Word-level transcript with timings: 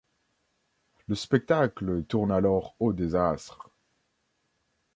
Le 1.05 1.13
spectacle 1.13 2.03
tourne 2.05 2.31
alors 2.31 2.75
au 2.79 2.91
désastre. 2.91 3.69